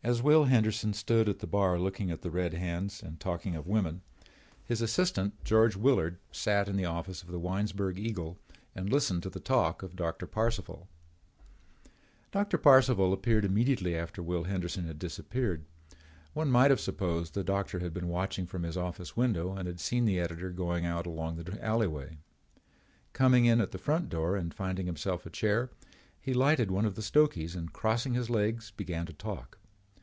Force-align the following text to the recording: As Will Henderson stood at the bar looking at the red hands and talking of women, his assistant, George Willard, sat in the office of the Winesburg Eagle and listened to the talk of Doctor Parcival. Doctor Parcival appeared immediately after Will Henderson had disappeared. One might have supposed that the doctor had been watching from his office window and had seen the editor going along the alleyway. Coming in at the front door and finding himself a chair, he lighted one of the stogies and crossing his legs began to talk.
As 0.00 0.22
Will 0.22 0.44
Henderson 0.44 0.92
stood 0.94 1.28
at 1.28 1.40
the 1.40 1.46
bar 1.48 1.76
looking 1.76 2.08
at 2.12 2.22
the 2.22 2.30
red 2.30 2.54
hands 2.54 3.02
and 3.02 3.18
talking 3.18 3.56
of 3.56 3.66
women, 3.66 4.02
his 4.64 4.80
assistant, 4.80 5.34
George 5.42 5.74
Willard, 5.74 6.18
sat 6.30 6.68
in 6.68 6.76
the 6.76 6.84
office 6.84 7.24
of 7.24 7.32
the 7.32 7.38
Winesburg 7.40 7.98
Eagle 7.98 8.38
and 8.76 8.92
listened 8.92 9.24
to 9.24 9.28
the 9.28 9.40
talk 9.40 9.82
of 9.82 9.96
Doctor 9.96 10.24
Parcival. 10.28 10.86
Doctor 12.30 12.56
Parcival 12.56 13.12
appeared 13.12 13.44
immediately 13.44 13.96
after 13.96 14.22
Will 14.22 14.44
Henderson 14.44 14.86
had 14.86 15.00
disappeared. 15.00 15.64
One 16.32 16.48
might 16.48 16.70
have 16.70 16.78
supposed 16.80 17.34
that 17.34 17.40
the 17.40 17.44
doctor 17.52 17.80
had 17.80 17.92
been 17.92 18.06
watching 18.08 18.46
from 18.46 18.62
his 18.62 18.76
office 18.76 19.16
window 19.16 19.56
and 19.56 19.66
had 19.66 19.80
seen 19.80 20.04
the 20.04 20.20
editor 20.20 20.50
going 20.50 20.86
along 20.86 21.38
the 21.38 21.58
alleyway. 21.60 22.18
Coming 23.14 23.46
in 23.46 23.60
at 23.60 23.72
the 23.72 23.78
front 23.78 24.08
door 24.10 24.36
and 24.36 24.54
finding 24.54 24.86
himself 24.86 25.26
a 25.26 25.30
chair, 25.30 25.70
he 26.20 26.32
lighted 26.32 26.70
one 26.70 26.84
of 26.84 26.94
the 26.94 27.02
stogies 27.02 27.56
and 27.56 27.72
crossing 27.72 28.14
his 28.14 28.30
legs 28.30 28.70
began 28.70 29.04
to 29.04 29.12
talk. 29.12 29.58